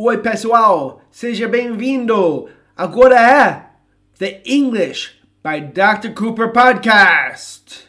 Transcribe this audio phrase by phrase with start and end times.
[0.00, 2.48] Oi, pessoal, seja bem-vindo.
[2.76, 3.68] Agora é
[4.16, 6.14] The English by Dr.
[6.14, 7.88] Cooper Podcast.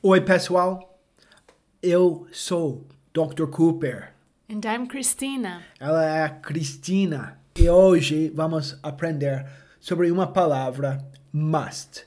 [0.00, 1.02] Oi, pessoal.
[1.82, 3.48] Eu sou Dr.
[3.50, 4.12] Cooper.
[4.48, 5.60] And I'm Christina.
[5.80, 7.36] Ela é a Cristina.
[7.56, 9.44] E hoje vamos aprender
[9.80, 10.98] sobre uma palavra
[11.32, 12.04] must.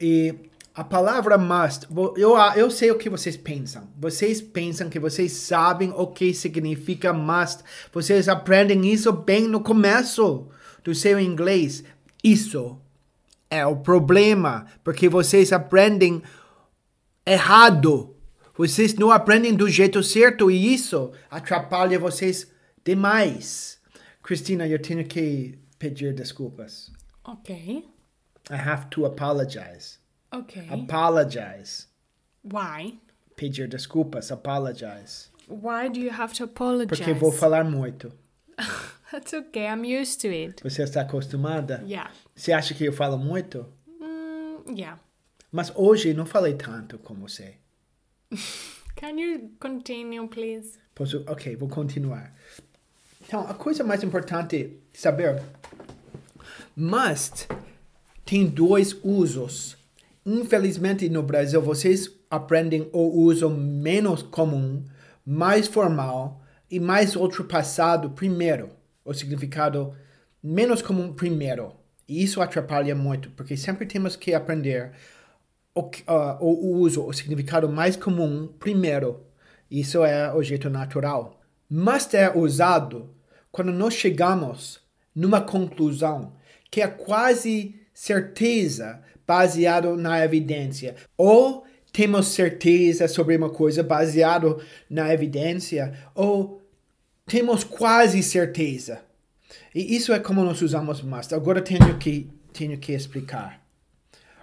[0.00, 0.34] E
[0.74, 3.88] a palavra must, eu, eu sei o que vocês pensam.
[3.96, 7.62] Vocês pensam que vocês sabem o que significa must.
[7.92, 10.48] Vocês aprendem isso bem no começo
[10.82, 11.84] do seu inglês.
[12.22, 12.78] Isso
[13.48, 16.22] é o problema, porque vocês aprendem
[17.24, 18.16] errado.
[18.56, 22.50] Vocês não aprendem do jeito certo e isso atrapalha vocês
[22.84, 23.78] demais.
[24.22, 26.90] Cristina, eu tenho que pedir desculpas.
[27.28, 27.84] Okay.
[28.50, 29.98] I have to apologize.
[30.32, 30.66] Okay.
[30.70, 31.88] Apologize.
[32.42, 32.98] Why?
[33.36, 35.30] Pedir desculpas, apologize.
[35.46, 36.88] Why do you have to apologize?
[36.88, 38.12] Porque vou falar muito.
[39.12, 39.66] That's okay.
[39.66, 40.62] I'm used to it.
[40.62, 41.82] Você está acostumada?
[41.86, 42.10] Yeah.
[42.34, 43.66] Você acha que eu falo muito?
[44.00, 44.98] Mm, yeah.
[45.52, 47.56] Mas hoje não falei tanto com você.
[48.96, 50.78] Can you continue, please?
[50.94, 51.24] Posso?
[51.28, 52.32] Ok, vou continuar.
[53.26, 55.42] Então, a coisa mais importante saber:
[56.76, 57.48] must
[58.24, 59.76] tem dois usos.
[60.24, 64.82] Infelizmente, no Brasil, vocês aprendem o uso menos comum,
[65.24, 68.70] mais formal e mais ultrapassado primeiro.
[69.04, 69.94] O significado
[70.42, 71.72] menos comum primeiro.
[72.08, 74.92] E isso atrapalha muito, porque sempre temos que aprender
[75.74, 79.20] o, ah, o uso, o significado mais comum primeiro.
[79.70, 81.43] Isso é o jeito natural.
[81.76, 83.10] Must é usado
[83.50, 84.78] quando nós chegamos
[85.12, 86.32] numa conclusão
[86.70, 90.94] que é quase certeza baseado na evidência.
[91.18, 96.62] Ou temos certeza sobre uma coisa baseado na evidência, ou
[97.26, 99.02] temos quase certeza.
[99.74, 101.34] E isso é como nós usamos must.
[101.34, 103.60] Agora tenho que, tenho que explicar.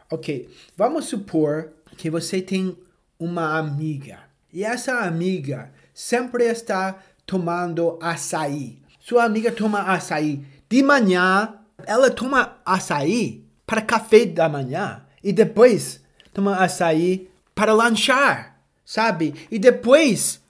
[0.09, 2.75] Ok, vamos supor que você tem
[3.17, 8.79] uma amiga e essa amiga sempre está tomando açaí.
[8.99, 11.55] Sua amiga toma açaí de manhã,
[11.85, 16.01] ela toma açaí para café da manhã e depois
[16.33, 19.33] toma açaí para lanchar, sabe?
[19.49, 20.41] E depois,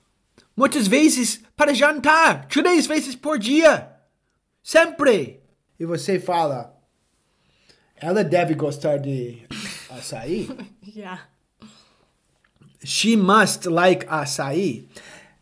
[0.56, 3.92] muitas vezes, para jantar, três vezes por dia.
[4.64, 5.42] Sempre!
[5.80, 6.78] E você fala,
[7.96, 9.44] ela deve gostar de
[9.90, 10.50] açaí.
[10.94, 11.22] Yeah.
[12.84, 14.90] She must like açaí.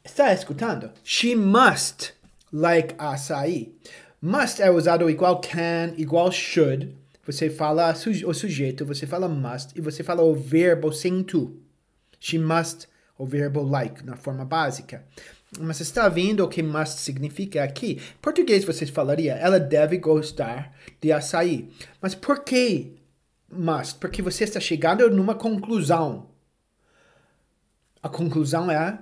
[0.03, 0.91] Está escutando?
[1.03, 2.13] She must
[2.51, 3.73] like açaí.
[4.21, 6.95] Must é usado igual can, igual should.
[7.25, 7.93] Você fala
[8.25, 11.55] o sujeito, você fala must e você fala o verbo sem to.
[12.19, 12.87] She must,
[13.17, 15.05] o verbo like, na forma básica.
[15.59, 17.93] Mas está vendo o que must significa aqui?
[17.93, 21.69] Em português você falaria, ela deve gostar de açaí.
[22.01, 22.97] Mas por que
[23.51, 23.95] must?
[23.99, 26.29] Porque você está chegando numa conclusão.
[28.01, 28.99] A conclusão é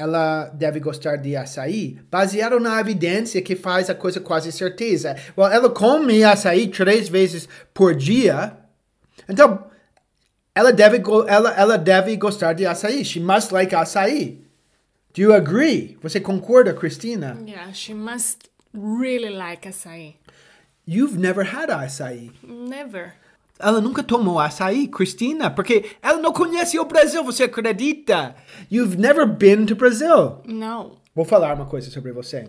[0.00, 5.14] ela deve gostar de açaí, baseado na evidência que faz a coisa quase certeza.
[5.36, 8.56] Well, ela come açaí três vezes por dia,
[9.28, 9.66] então
[10.54, 13.04] ela deve, ela, ela deve gostar de açaí.
[13.04, 14.42] She must like açaí.
[15.12, 15.98] Do you agree?
[16.02, 17.36] Você concorda, Christina?
[17.46, 20.14] Yeah, she must really like açaí.
[20.86, 22.32] You've never had açaí.
[22.42, 23.12] Never.
[23.60, 28.34] Ela nunca tomou açaí, Christina, porque ela não conhece o Brasil, você acredita?
[28.70, 30.38] You've never been to Brazil.
[30.46, 30.98] No.
[31.14, 32.48] Vou falar uma coisa sobre você.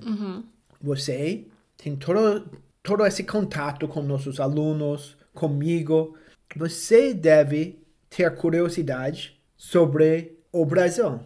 [0.81, 1.45] Você
[1.77, 2.45] tem todo,
[2.81, 6.15] todo esse contato com nossos alunos, comigo.
[6.55, 7.79] Você deve
[8.09, 11.19] ter curiosidade sobre o Brasil.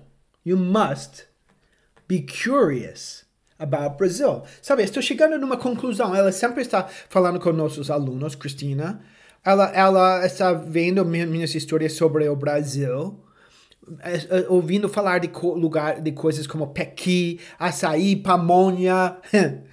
[0.45, 1.25] You must
[2.07, 3.25] be curious
[3.57, 4.43] about Brazil.
[4.61, 6.15] Sabe, estou chegando numa conclusão.
[6.15, 9.01] Ela sempre está falando com nossos alunos, Cristina.
[9.45, 13.15] Ela, ela está vendo mi- minhas histórias sobre o Brasil.
[13.99, 19.17] É, é, ouvindo falar de lugar de coisas como pequi, açaí, pamonha,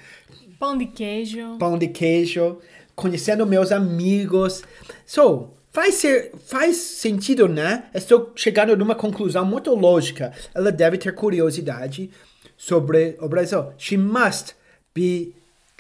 [0.61, 1.57] Pão de queijo.
[1.59, 2.59] pão de queijo,
[2.95, 4.63] conhecendo meus amigos.
[5.07, 7.85] So, faz, ser, faz sentido, né?
[7.95, 10.33] Estou chegando numa conclusão muito lógica.
[10.55, 12.11] Ela deve ter curiosidade
[12.57, 13.73] sobre o Brasil.
[13.79, 14.55] She must
[14.95, 15.33] be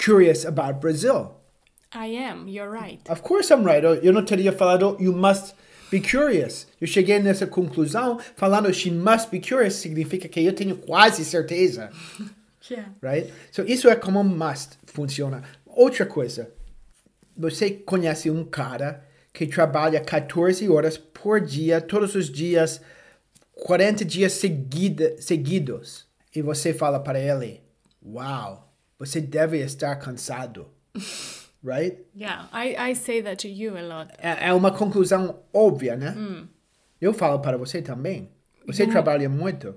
[0.03, 1.33] curious about Brazil.
[1.94, 2.49] I am.
[2.49, 3.00] You're right.
[3.11, 3.85] Of course I'm right.
[4.03, 5.55] Eu não teria falado you must
[5.91, 6.67] be curious.
[6.81, 11.91] Eu cheguei nessa conclusão falando she must be curious significa que eu tenho quase certeza.
[12.71, 12.93] Yeah.
[13.03, 13.33] right?
[13.50, 15.43] So isso é como must funciona.
[15.67, 16.49] Outra coisa.
[17.37, 22.81] você conhece um cara que trabalha 14 horas por dia, todos os dias,
[23.55, 27.61] 40 dias seguida, seguidos, e você fala para ele:
[28.05, 30.69] Uau, você deve estar cansado.
[31.62, 31.99] right?
[32.14, 34.12] Yeah, I, I say that to you a lot.
[34.19, 36.14] É, é uma conclusão óbvia, né?
[37.00, 38.29] Eu falo para você também.
[38.67, 39.75] Você trabalha muito.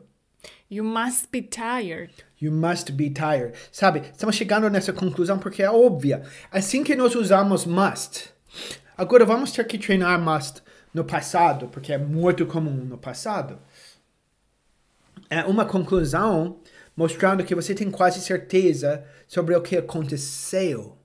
[0.69, 2.11] You must be tired.
[2.39, 3.53] You must be tired.
[3.71, 6.23] Sabe, estamos chegando nessa conclusão porque é óbvia.
[6.51, 8.29] Assim que nós usamos must,
[8.97, 10.61] agora vamos ter que treinar must
[10.93, 13.59] no passado, porque é muito comum no passado.
[15.29, 16.59] É uma conclusão
[16.95, 20.97] mostrando que você tem quase certeza sobre o que aconteceu.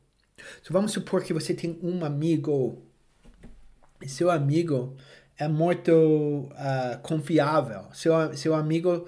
[0.62, 2.82] So, vamos supor que você tem um amigo
[4.02, 4.96] e seu amigo
[5.38, 7.84] é muito ah, confiável.
[7.92, 9.06] Seu, seu amigo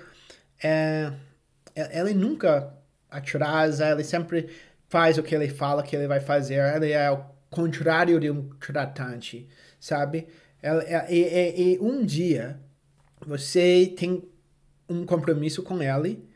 [0.63, 1.13] é,
[1.75, 2.75] é- ele nunca
[3.11, 4.49] atrasa, ele sempre
[4.89, 6.55] faz o que ele fala que ele vai fazer.
[6.77, 9.49] Ele é o contrário de um tratante,
[9.81, 10.27] sabe?
[10.63, 12.61] É- e um dia
[13.27, 14.23] você tem
[14.89, 16.29] um compromisso com ele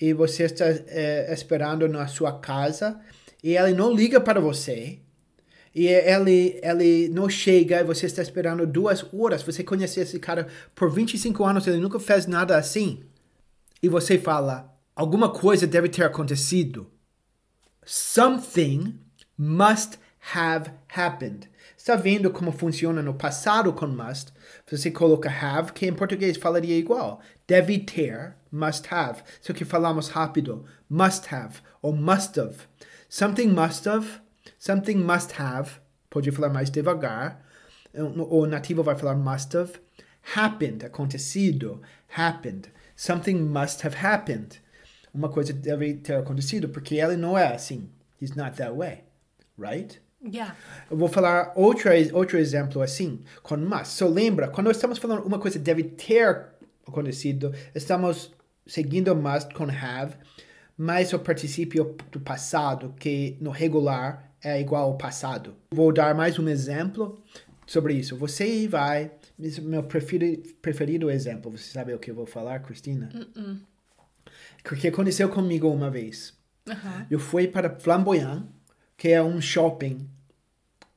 [0.00, 3.00] e você está é, esperando na sua casa
[3.42, 5.00] e ele não liga para você
[5.76, 9.42] e ele, ele não chega e você está esperando duas horas.
[9.42, 13.02] Você conhece esse cara por 25 anos, ele nunca fez nada assim.
[13.82, 16.90] E você fala, alguma coisa deve ter acontecido.
[17.84, 18.98] Something
[19.36, 19.98] must
[20.34, 21.50] have happened.
[21.76, 24.32] Está vendo como funciona no passado com must?
[24.70, 27.20] Você coloca have, que em português falaria igual.
[27.46, 29.22] Deve ter, must have.
[29.42, 30.64] Só que falamos rápido.
[30.88, 32.56] Must have ou must have.
[33.08, 34.20] Something must have,
[34.58, 35.80] something must have.
[36.10, 37.42] Pode falar mais devagar.
[37.94, 39.72] O nativo vai falar must have.
[40.34, 41.80] Happened, acontecido.
[42.16, 42.68] Happened.
[42.96, 44.60] Something must have happened.
[45.14, 47.88] Uma coisa deve ter acontecido, porque ele não é assim.
[48.20, 49.04] He's not that way.
[49.58, 50.00] Right?
[50.22, 50.56] Yeah.
[50.90, 53.92] Eu vou falar outro, outro exemplo assim, com must.
[53.92, 56.46] So lembra, quando estamos falando uma coisa deve ter
[56.86, 58.32] acontecido, estamos
[58.66, 60.14] seguindo must com have,
[60.76, 65.56] mas o particípio do passado, que no regular é igual ao passado.
[65.70, 67.22] Vou dar mais um exemplo
[67.66, 68.16] sobre isso.
[68.16, 69.10] Você vai.
[69.40, 71.50] é Meu preferido, preferido exemplo.
[71.50, 73.08] Você sabe o que eu vou falar, Cristina?
[74.62, 76.34] Porque aconteceu comigo uma vez.
[76.66, 77.06] Uh-huh.
[77.10, 78.44] Eu fui para Flamboyant,
[78.96, 80.08] que é um shopping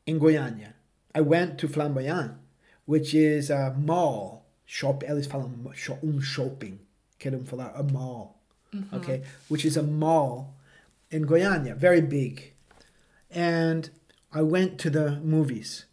[0.06, 0.76] em Goiânia.
[1.16, 2.34] I went to Flamboyant,
[2.88, 4.48] which is a mall.
[4.66, 5.52] Shop, eles falam
[6.04, 6.80] um shopping.
[7.18, 8.39] Querem falar a mall.
[8.74, 8.96] Mm-hmm.
[8.96, 9.24] Okay?
[9.48, 10.56] Which is a mall
[11.12, 12.54] in Goiânia, very big.
[13.32, 13.90] And
[14.32, 15.86] I went to the movies.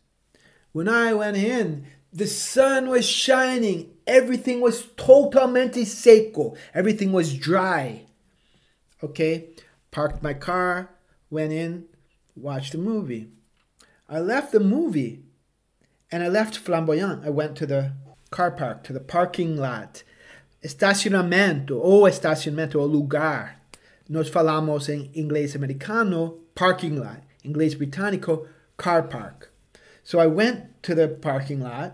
[0.72, 3.90] When I went in, the sun was shining.
[4.06, 6.54] Everything was totalmente seco.
[6.74, 8.06] Everything was dry.
[9.02, 9.48] Okay?
[9.90, 10.90] Parked my car,
[11.30, 11.86] went in,
[12.34, 13.30] watched the movie.
[14.08, 15.22] I left the movie
[16.12, 17.24] and I left Flamboyant.
[17.24, 17.92] I went to the
[18.30, 20.02] car park, to the parking lot.
[20.66, 23.62] Estacionamento, ou estacionamento, ou lugar.
[24.08, 27.20] Nós falamos em inglês americano, parking lot.
[27.44, 29.44] Inglês britânico, car park.
[30.02, 31.92] So I went to the parking lot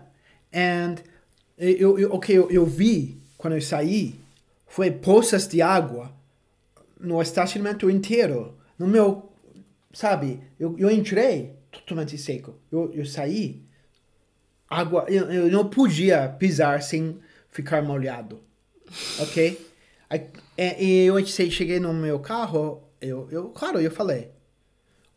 [0.51, 0.95] and
[1.55, 4.15] eu, eu, o que eu, eu vi quando eu saí
[4.65, 6.11] foi poças de água
[6.99, 8.57] no estacionamento inteiro.
[8.79, 9.31] No meu,
[9.93, 12.55] sabe, eu, eu entrei totalmente seco.
[12.71, 13.61] Eu, eu saí,
[14.67, 17.19] água, eu, eu não podia pisar sem
[17.51, 18.41] ficar molhado.
[19.19, 19.67] Ok?
[20.57, 24.31] É, E eu che- cheguei no meu carro, eu, eu, claro, eu falei,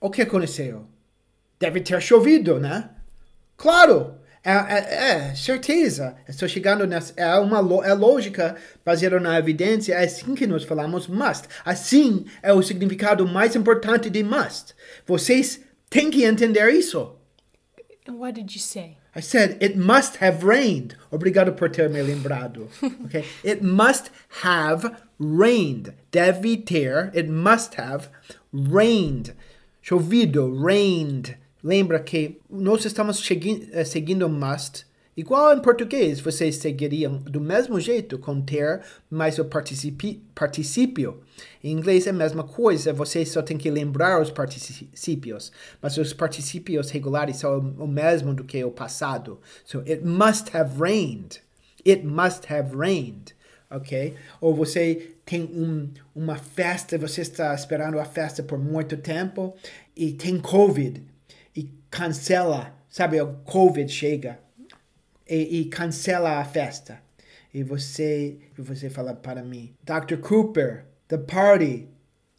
[0.00, 0.86] o que aconteceu?
[1.58, 2.90] Deve ter chovido, né?
[3.56, 4.14] Claro!
[4.44, 4.94] É, é,
[5.30, 6.16] é, certeza.
[6.28, 7.12] Estou chegando nessa.
[7.16, 8.54] É uma é lógica
[8.84, 9.94] baseada na evidência.
[9.94, 11.48] É assim que nós falamos must.
[11.64, 14.72] Assim é o significado mais importante de must.
[15.04, 17.16] Vocês têm que entender isso.
[18.08, 18.96] What did you say?
[19.16, 20.94] I said it must have rained.
[21.10, 22.68] Obrigado por ter me lembrado.
[23.06, 23.24] Okay?
[23.42, 24.10] It must
[24.42, 25.94] have rained.
[26.12, 27.10] Deve ter.
[27.14, 28.10] It must have
[28.52, 29.32] rained.
[29.82, 31.38] Chovido, rained.
[31.62, 33.18] Lembra que nós estamos
[33.72, 34.84] eh, seguindo must.
[35.16, 41.22] Igual em português, vocês seguiriam do mesmo jeito com ter mais o participi- particípio.
[41.64, 45.50] Em inglês é a mesma coisa, vocês só tem que lembrar os particípios.
[45.80, 49.40] Mas os particípios regulares são o mesmo do que o passado.
[49.64, 51.40] So, it must have rained.
[51.86, 53.34] It must have rained.
[53.70, 54.14] Ok?
[54.40, 59.56] Ou você tem um, uma festa, você está esperando a festa por muito tempo
[59.96, 61.02] e tem Covid
[61.54, 63.20] e cancela, sabe?
[63.20, 64.38] O Covid chega
[65.28, 67.00] e, e cancela a festa.
[67.52, 70.16] E você, você fala para mim, Dr.
[70.20, 71.88] Cooper, the party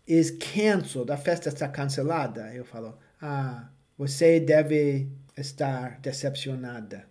[0.08, 1.12] is canceled.
[1.12, 2.54] A festa está cancelada.
[2.54, 7.08] Eu falo, ah, Você deve estar decepcionada.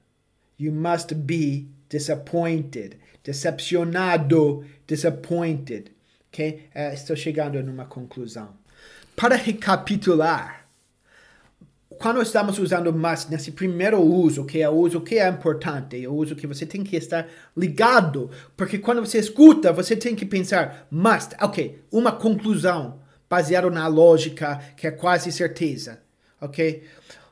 [0.56, 2.96] You must be disappointed.
[3.24, 5.90] Decepcionado, disappointed.
[6.28, 6.68] Ok?
[6.72, 8.54] Eh, estou chegando numa conclusão.
[9.16, 10.65] Para recapitular,
[11.98, 16.08] quando estamos usando must nesse primeiro uso, que é o uso que é importante, é
[16.08, 17.26] o uso que você tem que estar
[17.56, 23.86] ligado, porque quando você escuta, você tem que pensar must, ok, uma conclusão baseada na
[23.86, 26.00] lógica que é quase certeza,
[26.40, 26.84] ok?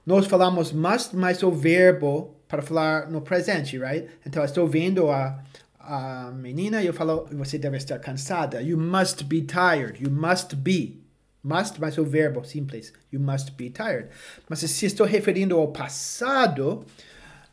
[0.06, 4.06] Nós falamos must mais o verbo para falar no presente, right?
[4.24, 5.42] Então, eu estou vendo a,
[5.78, 8.60] a menina e eu falo, você deve estar cansada.
[8.62, 10.02] You must be tired.
[10.02, 11.03] You must be.
[11.44, 12.92] Must mais o verbo simples.
[13.12, 14.08] You must be tired.
[14.48, 16.86] Mas se estou referindo ao passado,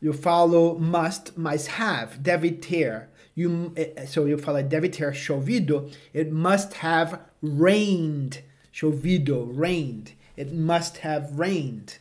[0.01, 2.17] eu falo must mais have.
[2.17, 3.10] Deve ter.
[3.36, 3.74] You,
[4.07, 5.89] so eu falo deve ter chovido.
[6.15, 8.45] It must have rained.
[8.71, 10.15] Chovido, rained.
[10.38, 12.00] It must have rained.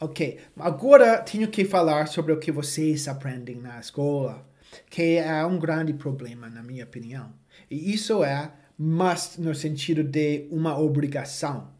[0.00, 4.44] Ok, agora tenho que falar sobre o que vocês aprendem na escola,
[4.90, 7.32] que é um grande problema, na minha opinião.
[7.70, 11.72] E isso é must no sentido de uma obrigação.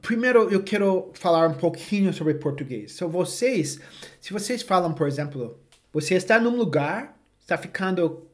[0.00, 2.92] Primeiro, eu quero falar um pouquinho sobre português.
[2.92, 3.78] So, vocês,
[4.20, 5.58] se vocês falam, por exemplo,
[5.92, 8.26] você está num lugar, está ficando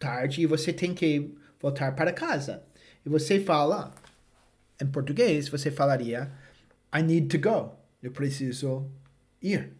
[0.00, 2.62] tarde e você tem que voltar para casa.
[3.06, 3.94] E você fala,
[4.80, 6.32] em português, você falaria,
[6.94, 7.72] I need to go.
[8.02, 8.90] Eu preciso
[9.40, 9.72] ir.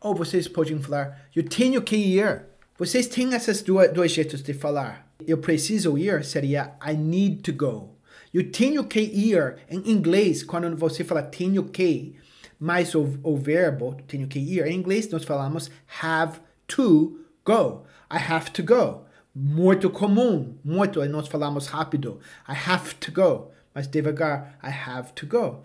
[0.00, 2.46] Ou vocês podem falar, eu tenho que ir.
[2.76, 5.09] Vocês têm esses dois jeitos de falar.
[5.26, 7.96] Eu preciso ir seria I need to go.
[8.32, 12.14] Eu tenho que ir em inglês, quando você fala tenho que,
[12.58, 15.70] mais o, o verbo tenho que ir, em inglês nós falamos
[16.02, 17.84] have to go.
[18.10, 19.04] I have to go.
[19.34, 22.20] Muito comum, muito, nós falamos rápido.
[22.48, 23.50] I have to go.
[23.74, 25.62] Mas devagar, I have to go.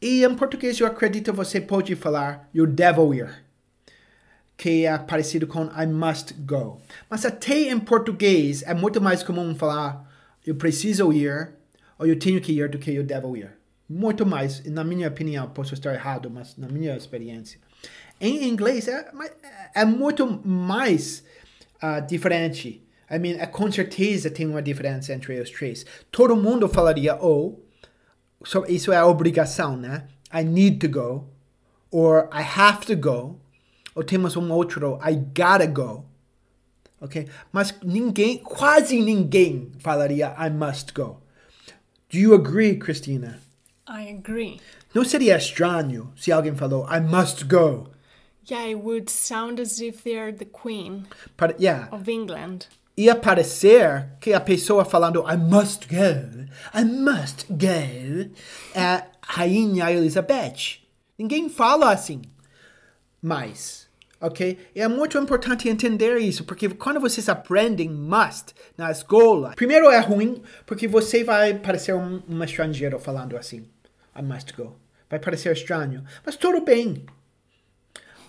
[0.00, 3.44] E em português eu acredito você pode falar eu devo ir,
[4.62, 6.80] que é parecido com I must go.
[7.10, 10.08] Mas até em português é muito mais comum falar
[10.46, 11.50] eu preciso ir
[11.98, 13.50] ou eu tenho que ir do que eu devo ir.
[13.88, 17.58] Muito mais, na minha opinião, posso estar errado, mas na minha experiência.
[18.20, 19.10] Em inglês é,
[19.74, 21.24] é muito mais
[21.82, 22.86] uh, diferente.
[23.10, 25.84] I mean, é, com certeza tem uma diferença entre os três.
[26.08, 27.66] Todo mundo falaria ou
[28.44, 30.06] so isso é obrigação, né?
[30.32, 31.28] I need to go,
[31.90, 33.41] or I have to go,
[33.94, 36.04] ou temos um outro, I gotta go,
[37.00, 37.28] ok?
[37.52, 41.20] Mas ninguém, quase ninguém falaria I must go.
[42.10, 43.38] Do you agree, Christina?
[43.88, 44.60] I agree.
[44.94, 47.88] Não seria estranho se alguém falou I must go?
[48.50, 51.06] Yeah, it would sound as if they're the queen
[51.38, 51.88] But, yeah.
[51.92, 52.66] of England.
[52.96, 56.44] ia parecer que a pessoa falando I must go,
[56.74, 58.30] I must go,
[58.74, 60.80] é Rainha Elizabeth.
[61.18, 62.20] Ninguém fala assim.
[63.22, 63.88] Mas,
[64.20, 64.58] ok?
[64.74, 70.42] É muito importante entender isso, porque quando vocês aprendem must na escola, primeiro é ruim,
[70.66, 73.68] porque você vai parecer um, um estrangeiro falando assim.
[74.18, 74.76] I must go.
[75.08, 76.04] Vai parecer estranho.
[76.26, 77.06] Mas tudo bem.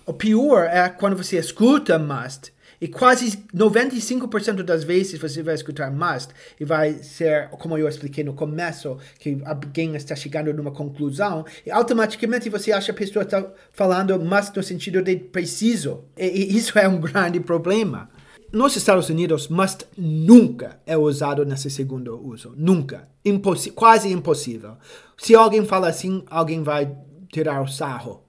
[0.05, 2.52] O pior é quando você escuta must
[2.83, 8.25] e quase 95% das vezes você vai escutar must e vai ser, como eu expliquei
[8.25, 13.49] no começo, que alguém está chegando numa conclusão e automaticamente você acha a pessoa está
[13.71, 16.03] falando must no sentido de preciso.
[16.17, 18.09] E, e isso é um grande problema.
[18.51, 22.53] Nos Estados Unidos, must nunca é usado nesse segundo uso.
[22.57, 23.07] Nunca.
[23.23, 24.75] Impossi quase impossível.
[25.17, 26.93] Se alguém fala assim, alguém vai
[27.31, 28.25] tirar o sarro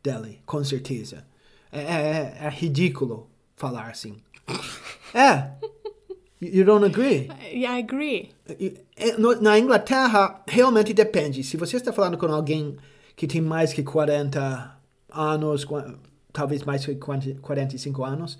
[0.00, 1.26] dele, com certeza.
[1.72, 3.28] É, é, é ridículo
[3.60, 4.16] falar assim.
[5.14, 5.50] É.
[6.40, 7.28] You don't agree?
[7.52, 8.30] Yeah, I agree.
[9.42, 11.44] Na Inglaterra, realmente depende.
[11.44, 12.78] Se você está falando com alguém
[13.14, 14.78] que tem mais que 40
[15.10, 15.66] anos,
[16.32, 18.38] talvez mais que 45 anos,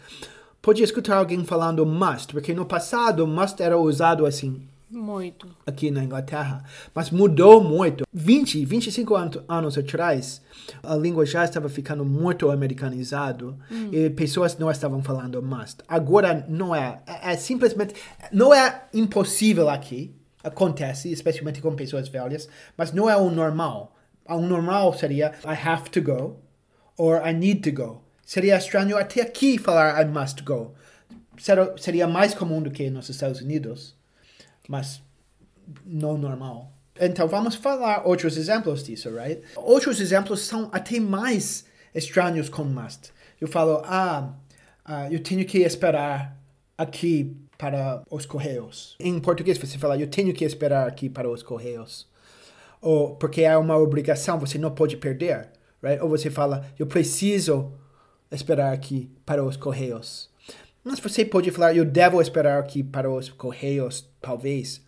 [0.62, 4.66] pode escutar alguém falando must, porque no passado must era usado assim.
[4.90, 5.48] Muito.
[5.64, 6.64] Aqui na Inglaterra.
[6.92, 8.04] Mas mudou muito.
[8.12, 9.14] 20, 25
[9.48, 10.42] anos atrás,
[10.82, 13.90] a língua já estava ficando muito americanizado hum.
[13.92, 15.78] e pessoas não estavam falando must.
[15.86, 17.00] Agora não é.
[17.06, 17.32] é.
[17.32, 17.94] É simplesmente.
[18.32, 20.14] Não é impossível aqui.
[20.42, 23.94] Acontece, especialmente com pessoas velhas, mas não é o normal.
[24.26, 26.40] O normal seria I have to go
[26.96, 28.02] or I need to go.
[28.24, 30.74] Seria estranho até aqui falar I must go.
[31.76, 33.99] Seria mais comum do que nos Estados Unidos
[34.70, 35.02] mas
[35.84, 36.72] não normal.
[36.98, 39.42] Então vamos falar outros exemplos disso, right?
[39.56, 43.10] Outros exemplos são até mais estranhos com must.
[43.40, 44.32] Eu falo, ah,
[44.88, 46.38] uh, eu tenho que esperar
[46.78, 48.94] aqui para os correios.
[49.00, 52.08] Em português você fala, eu tenho que esperar aqui para os correios.
[52.80, 55.48] ou porque é uma obrigação, você não pode perder,
[55.82, 56.00] right?
[56.00, 57.72] Ou você fala, eu preciso
[58.30, 60.29] esperar aqui para os correios.
[60.82, 64.80] Mas você pode falar, eu devo esperar aqui para os correios, talvez.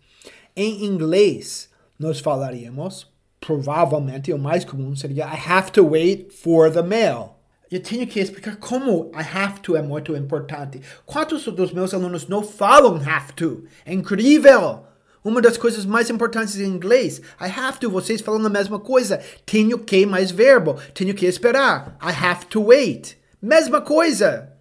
[0.56, 1.68] Em inglês,
[1.98, 3.06] nós falaríamos,
[3.38, 7.32] provavelmente o mais comum seria I have to wait for the mail.
[7.70, 10.80] Eu tenho que explicar como I have to é muito importante.
[11.04, 13.64] Quantos dos meus alunos não falam have to?
[13.84, 14.84] É incrível!
[15.24, 19.20] Uma das coisas mais importantes em inglês, I have to, vocês falam a mesma coisa.
[19.46, 21.96] Tenho que mais verbo, tenho que esperar.
[22.02, 23.16] I have to wait.
[23.40, 24.51] Mesma coisa.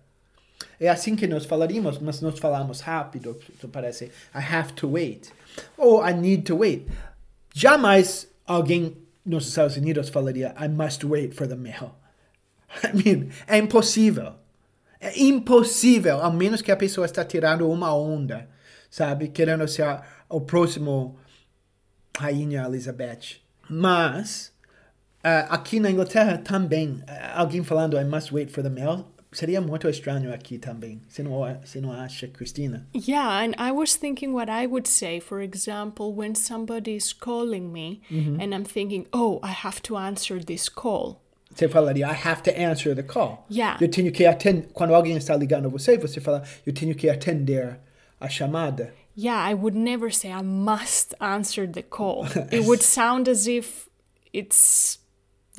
[0.81, 4.05] É assim que nós falaríamos, mas nós falamos rápido, isso parece.
[4.33, 5.31] I have to wait.
[5.77, 6.87] Ou I need to wait.
[7.53, 11.93] Jamais alguém nos Estados Unidos falaria I must wait for the mail.
[12.83, 14.33] I mean, é impossível.
[14.99, 18.49] É impossível, a menos que a pessoa está tirando uma onda,
[18.89, 19.27] sabe?
[19.27, 21.19] Querendo ser o próximo
[22.17, 23.39] Rainha Elizabeth.
[23.69, 24.51] Mas,
[25.23, 27.03] uh, aqui na Inglaterra também, uh,
[27.35, 31.01] alguém falando I must wait for the mail, seria muito estranho aqui também.
[31.07, 31.31] Você não,
[31.63, 32.87] você não acha, Cristina?
[32.95, 37.71] Yeah, and I was thinking what I would say, for example, when somebody is calling
[37.71, 38.41] me mm-hmm.
[38.41, 41.21] and I'm thinking, oh, I have to answer this call.
[41.53, 43.45] Você falaria, I have to answer the call.
[43.49, 43.77] Yeah.
[43.81, 44.69] Eu tenho que atender.
[44.73, 47.77] Quando alguém está ligando a você, você fala, eu tenho que atender
[48.19, 48.93] a chamada.
[49.17, 52.25] Yeah, I would never say I must answer the call.
[52.51, 53.89] it would sound as if
[54.31, 55.00] it's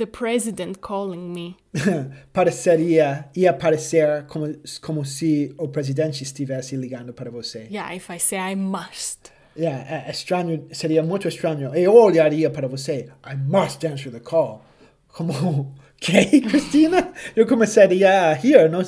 [0.03, 1.57] the president calling me.
[2.33, 4.47] Pareceria, ia parecer como,
[4.81, 7.69] como se o presidente estivesse ligando para você.
[7.71, 9.31] Yeah, if I say I must.
[9.57, 11.75] Yeah, é estranho, seria muito estranho.
[11.75, 14.63] Eu olharia para você, I must answer the call.
[15.09, 17.13] Como, que, Cristina?
[17.37, 18.83] Eu começaria a rir, não-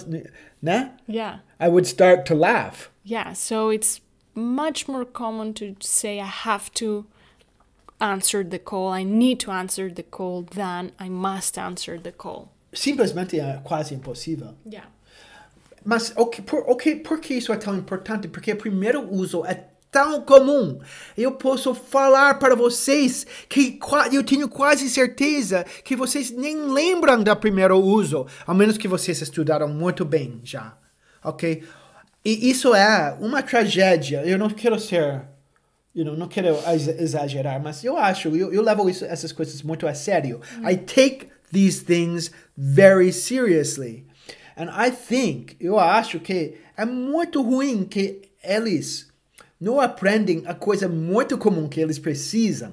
[0.63, 0.93] né?
[1.09, 1.43] Yeah.
[1.61, 2.89] I would start to laugh.
[3.07, 4.01] Yeah, so it's
[4.35, 7.07] much more common to say I have to
[8.01, 12.49] answer the call, I need to answer the call than I must answer the call.
[12.73, 14.55] Simplesmente é quase impossível.
[14.67, 14.91] Yeah.
[15.85, 18.27] Mas ok, por, ok, por que isso é tão importante?
[18.29, 20.81] Porque o primeiro uso é tão comum.
[21.17, 23.79] Eu posso falar para vocês que
[24.13, 29.23] eu tenho quase certeza que vocês nem lembram do primeiro uso, a menos que vocês
[29.23, 30.77] estudaram muito bem já,
[31.23, 31.63] ok?
[32.25, 34.23] E isso é uma tragédia.
[34.25, 35.23] Eu não quero ser,
[35.95, 39.63] you know, não quero ex- exagerar, mas eu acho, eu, eu levo isso, essas coisas
[39.63, 40.41] muito a sério.
[40.69, 44.07] I take these things very seriously.
[44.57, 49.09] And I think, eu acho que é muito ruim que eles
[49.61, 52.73] não aprendem a coisa muito comum que eles precisam,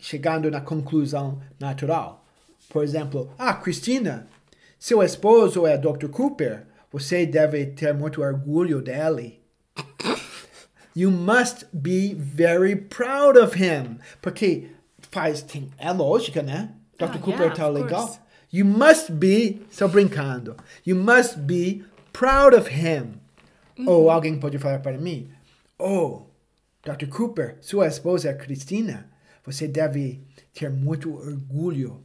[0.00, 2.24] chegando na conclusão natural.
[2.68, 4.26] Por exemplo, ah, Cristina,
[4.78, 6.08] seu esposo é Dr.
[6.08, 9.40] Cooper, você deve ter muito orgulho dele.
[10.96, 13.98] You must be very proud of him.
[14.22, 14.70] Porque
[15.12, 16.70] faz, tem, é lógica, né?
[16.98, 17.04] Dr.
[17.04, 18.06] Ah, Cooper yeah, tá legal.
[18.06, 18.20] course.
[18.50, 20.56] You must be, estou brincando.
[20.86, 23.20] You must be proud of him.
[23.86, 25.28] Ou alguém pode falar para mim,
[25.78, 26.22] oh,
[26.82, 27.08] Dr.
[27.08, 29.10] Cooper, sua esposa é Cristina.
[29.44, 30.22] Você deve
[30.54, 32.02] ter muito orgulho.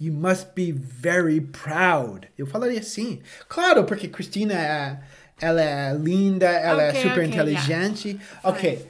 [0.00, 2.28] You must be very proud.
[2.36, 3.20] Eu falaria assim.
[3.48, 5.00] Claro, porque Cristina é,
[5.42, 8.20] ela é linda, ela Ok, é super ok, inteligente.
[8.44, 8.86] Ok,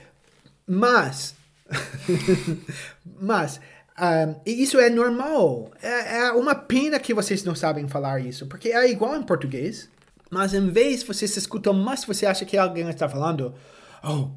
[0.66, 1.34] mas,
[3.20, 3.58] mas,
[3.98, 5.70] um, isso é normal.
[5.82, 9.88] É, é uma pena que vocês não sabem falar isso, porque é igual em português.
[10.30, 13.54] Mas em vez vocês escutam mais, você acha que alguém está falando,
[14.02, 14.28] oh,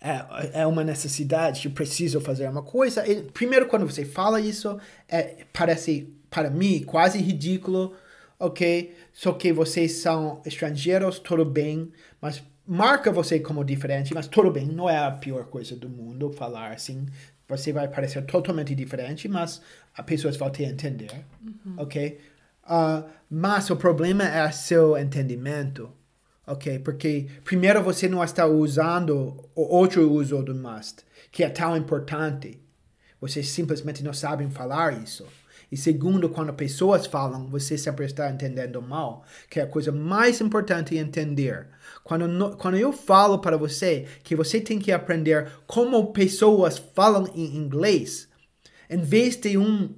[0.00, 3.06] é, é uma necessidade, eu preciso fazer uma coisa.
[3.08, 4.78] E, primeiro, quando você fala isso,
[5.08, 7.94] é, parece para mim quase ridículo,
[8.40, 8.96] ok?
[9.12, 14.66] Só que vocês são estrangeiros, tudo bem, mas marca você como diferente, mas tudo bem,
[14.66, 17.06] não é a pior coisa do mundo falar assim.
[17.46, 19.60] Você vai parecer totalmente diferente, mas
[19.94, 21.10] as pessoas vão te entender,
[21.76, 22.18] ok?
[22.64, 25.90] Ah, mas o problema é seu entendimento,
[26.46, 26.78] ok?
[26.78, 32.60] Porque primeiro você não está usando o outro uso do must, que é tão importante.
[33.20, 35.26] Vocês simplesmente não sabem falar isso.
[35.70, 40.40] E segundo, quando pessoas falam, você sempre está entendendo mal, que é a coisa mais
[40.40, 41.68] importante entender.
[42.02, 47.26] Quando, no- quando eu falo para você que você tem que aprender como pessoas falam
[47.34, 48.28] em inglês,
[48.88, 49.90] em vez de um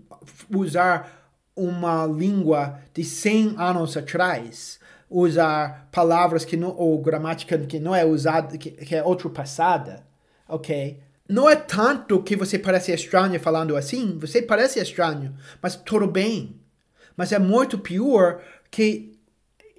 [0.54, 4.78] usar uma língua de 100 anos atrás,
[5.10, 10.06] usar palavras que não, ou gramática que não é usada, que, que é ultrapassada,
[10.48, 10.98] ok?
[11.28, 16.60] Não é tanto que você parece estranho falando assim, você parece estranho, mas tudo bem.
[17.16, 19.18] Mas é muito pior que,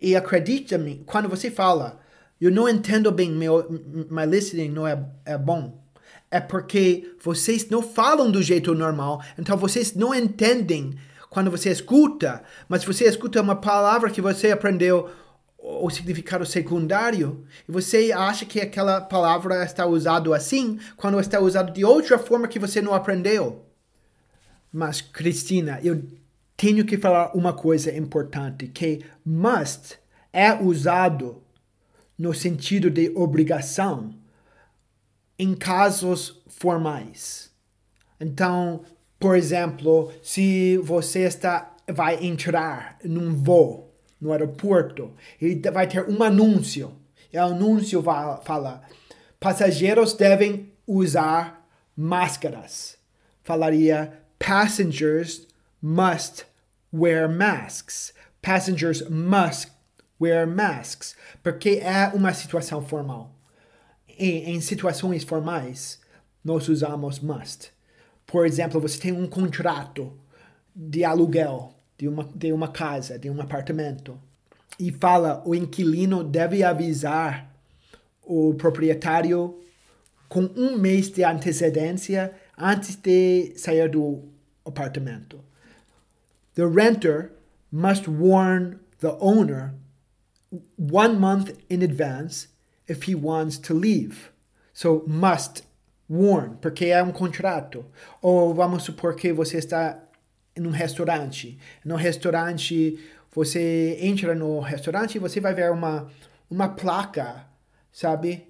[0.01, 1.99] e acredita-me, quando você fala,
[2.39, 3.67] eu não entendo bem, meu
[4.09, 5.83] my listening não é, é bom.
[6.31, 10.95] é porque vocês não falam do jeito normal, então vocês não entendem
[11.29, 15.09] quando você escuta, mas você escuta uma palavra que você aprendeu
[15.65, 21.71] o significado secundário e você acha que aquela palavra está usada assim quando está usada
[21.71, 23.65] de outra forma que você não aprendeu.
[24.71, 26.03] Mas Cristina, eu
[26.57, 29.97] tenho que falar uma coisa importante que must
[30.33, 31.41] é usado
[32.17, 34.13] no sentido de obrigação
[35.39, 37.51] em casos formais.
[38.19, 38.83] Então,
[39.17, 43.92] por exemplo, se você está vai entrar num voo
[44.23, 46.93] no aeroporto, e vai ter um anúncio.
[47.31, 48.81] E o anúncio fala:
[49.39, 52.97] passageiros devem usar máscaras.
[53.43, 55.45] Falaria: passengers
[55.81, 56.45] must
[56.91, 58.13] wear masks.
[58.41, 59.71] Passengers must
[60.19, 61.15] wear masks.
[61.41, 63.35] Porque é uma situação formal.
[64.07, 65.99] E, em situações formais,
[66.43, 67.71] nós usamos must.
[68.25, 70.17] Por exemplo, você tem um contrato
[70.75, 74.19] de aluguel de uma, de uma casa, de um apartamento,
[74.77, 77.49] e fala o inquilino deve avisar
[78.21, 79.57] o proprietário
[80.27, 84.21] com um mês de antecedência antes de sair do
[84.65, 85.39] apartamento.
[86.55, 87.31] The renter
[87.71, 89.73] must warn the owner
[90.77, 92.49] one month in advance
[92.85, 94.29] if he wants to leave.
[94.73, 95.63] So, must
[96.09, 97.85] warn, porque é um contrato.
[98.21, 100.02] Ou vamos supor que você está
[100.55, 101.57] em um restaurante.
[101.83, 102.99] No restaurante,
[103.31, 106.07] você entra no restaurante e você vai ver uma,
[106.49, 107.45] uma placa,
[107.91, 108.47] sabe?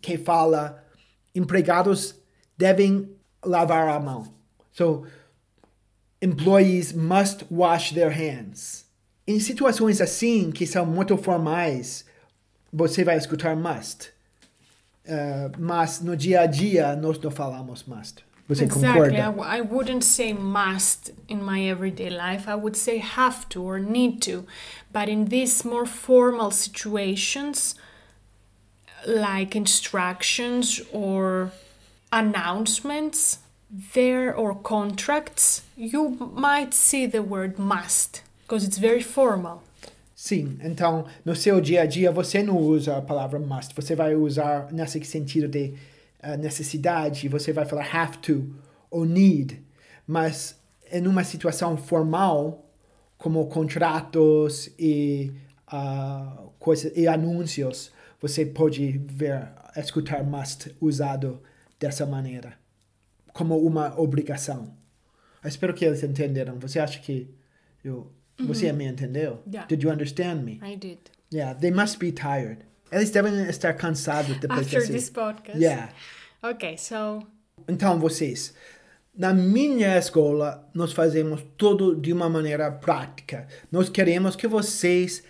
[0.00, 0.82] Que fala
[1.34, 2.14] empregados
[2.56, 3.10] devem
[3.44, 4.32] lavar a mão.
[4.72, 5.06] So,
[6.20, 8.86] employees must wash their hands.
[9.26, 12.04] Em situações assim, que são muito formais,
[12.72, 14.10] você vai escutar must.
[15.04, 18.25] Uh, mas no dia a dia, nós não falamos must.
[18.48, 19.10] Você exactly.
[19.10, 19.42] concorda?
[19.42, 22.48] I, I wouldn't say must in my everyday life.
[22.48, 24.44] I would say have to or need to.
[24.92, 27.74] But in these more formal situations,
[29.06, 31.50] like instructions or
[32.12, 33.38] announcements,
[33.94, 39.62] there or contracts, you might see the word must because it's very formal.
[40.14, 44.14] Sim, então no seu dia a dia você não usa a palavra must, você vai
[44.14, 45.74] usar nesse sentido de
[46.22, 48.54] uh, necessidade, você vai falar have to
[48.90, 49.62] ou need,
[50.06, 50.58] mas
[50.90, 52.70] em uma situação formal,
[53.18, 55.32] como contratos e,
[55.72, 61.42] uh, coisa, e anúncios, você pode ver, escutar must usado
[61.78, 62.54] dessa maneira,
[63.32, 64.74] como uma obrigação.
[65.42, 66.58] Eu espero que eles entenderam.
[66.58, 67.32] Você acha que
[67.84, 69.42] eu, você me entendeu?
[69.46, 69.66] Yeah.
[69.68, 70.60] Did you understand me?
[70.62, 70.98] I did.
[71.32, 72.64] Yeah, they must be tired.
[72.90, 74.92] Eles devem estar cansados depois After desse...
[74.92, 75.58] this podcast.
[75.58, 75.92] Yeah.
[76.42, 77.26] Okay, so
[77.68, 78.54] Então, vocês,
[79.16, 83.48] na minha escola, nós fazemos tudo de uma maneira prática.
[83.72, 85.24] Nós queremos que vocês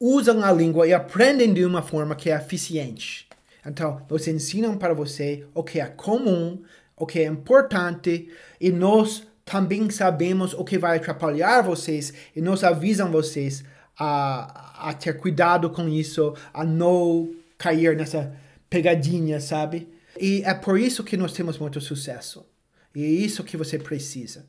[0.00, 3.28] usam a língua e aprendem de uma forma que é eficiente.
[3.66, 6.62] Então, nós ensinamos para você o que é comum,
[6.96, 12.64] o que é importante, e nós também sabemos o que vai atrapalhar vocês, e nós
[12.64, 13.64] avisamos vocês
[13.98, 18.34] a, a ter cuidado com isso, a não cair nessa
[18.70, 19.88] pegadinha, sabe?
[20.20, 22.46] E é por isso que nós temos muito sucesso.
[22.94, 24.46] E é isso que você precisa.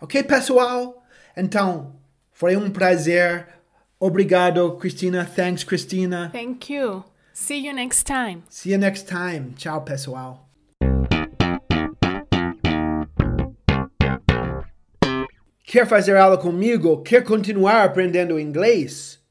[0.00, 1.02] Ok, pessoal?
[1.36, 1.96] Então,
[2.32, 3.46] foi um prazer.
[3.98, 5.24] Obrigado, Cristina.
[5.24, 6.30] Thanks, Cristina.
[6.32, 7.04] thank you.
[7.32, 8.42] See you next time.
[8.48, 9.52] See you next time.
[9.56, 10.45] Tchau, pessoal.
[15.76, 17.02] Quer fazer aula comigo?
[17.02, 19.22] Quer continuar aprendendo inglês?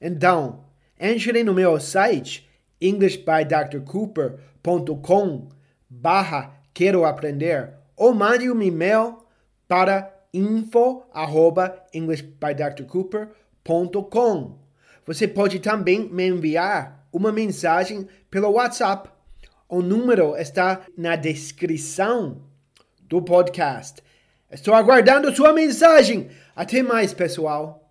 [0.00, 0.64] Então,
[0.98, 5.48] entre no meu site englishbydrcooper.com
[5.88, 9.18] barra quero aprender ou mande um e-mail
[9.68, 14.58] para info arroba englishbydrcooper.com
[15.06, 19.10] Você pode também me enviar uma mensagem pelo WhatsApp.
[19.68, 22.42] O número está na descrição
[23.00, 24.02] do podcast.
[24.54, 26.28] Estou aguardando sua mensagem.
[26.54, 27.83] Até mais, pessoal.